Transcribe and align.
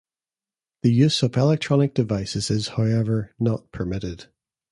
The 0.81 0.91
use 0.91 1.21
of 1.21 1.37
electronic 1.37 1.93
devices 1.93 2.49
is 2.49 2.69
however 2.69 3.35
not 3.37 3.71
permitted. 3.71 4.25